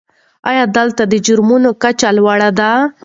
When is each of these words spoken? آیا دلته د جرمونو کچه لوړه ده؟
آیا 0.49 0.63
دلته 0.77 1.03
د 1.11 1.13
جرمونو 1.25 1.69
کچه 1.81 2.09
لوړه 2.17 2.49
ده؟ 2.59 2.71